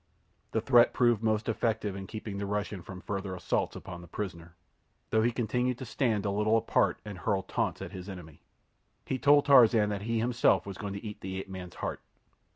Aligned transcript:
The 0.51 0.61
threat 0.61 0.93
proved 0.93 1.21
most 1.21 1.47
effective 1.47 1.95
in 1.95 2.07
keeping 2.07 2.39
the 2.39 2.47
Russian 2.47 2.81
from 2.81 3.01
further 3.01 3.35
assaults 3.35 3.75
upon 3.75 4.01
the 4.01 4.07
prisoner, 4.07 4.55
though 5.11 5.21
he 5.21 5.31
continued 5.31 5.77
to 5.77 5.85
stand 5.85 6.25
a 6.25 6.31
little 6.31 6.57
apart 6.57 6.97
and 7.05 7.19
hurl 7.19 7.43
taunts 7.43 7.83
at 7.83 7.91
his 7.91 8.09
enemy. 8.09 8.41
He 9.05 9.19
told 9.19 9.45
Tarzan 9.45 9.89
that 9.89 10.01
he 10.01 10.17
himself 10.17 10.65
was 10.65 10.79
going 10.79 10.93
to 10.93 11.05
eat 11.05 11.21
the 11.21 11.37
ape 11.39 11.49
man's 11.49 11.75
heart. 11.75 12.01